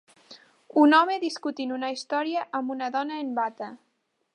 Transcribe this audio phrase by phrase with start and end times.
[0.83, 3.75] Un home discutint una història amb una dona en bata.